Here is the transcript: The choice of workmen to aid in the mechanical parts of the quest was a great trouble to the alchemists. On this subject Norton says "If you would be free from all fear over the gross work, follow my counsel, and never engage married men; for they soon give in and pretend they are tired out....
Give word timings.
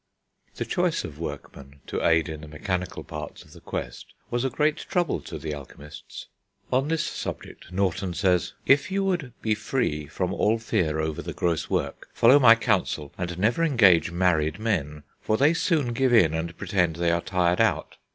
The 0.55 0.65
choice 0.65 1.03
of 1.03 1.19
workmen 1.19 1.81
to 1.85 2.03
aid 2.03 2.27
in 2.27 2.41
the 2.41 2.47
mechanical 2.47 3.03
parts 3.03 3.43
of 3.43 3.53
the 3.53 3.61
quest 3.61 4.15
was 4.31 4.43
a 4.43 4.49
great 4.49 4.77
trouble 4.77 5.21
to 5.21 5.37
the 5.37 5.53
alchemists. 5.53 6.25
On 6.73 6.87
this 6.87 7.03
subject 7.03 7.71
Norton 7.71 8.15
says 8.15 8.53
"If 8.65 8.89
you 8.89 9.03
would 9.03 9.31
be 9.43 9.53
free 9.53 10.07
from 10.07 10.33
all 10.33 10.57
fear 10.57 10.99
over 10.99 11.21
the 11.21 11.33
gross 11.33 11.69
work, 11.69 12.09
follow 12.15 12.39
my 12.39 12.55
counsel, 12.55 13.13
and 13.15 13.37
never 13.37 13.63
engage 13.63 14.09
married 14.09 14.57
men; 14.57 15.03
for 15.21 15.37
they 15.37 15.53
soon 15.53 15.93
give 15.93 16.13
in 16.13 16.33
and 16.33 16.57
pretend 16.57 16.95
they 16.95 17.11
are 17.11 17.21
tired 17.21 17.61
out.... 17.61 17.97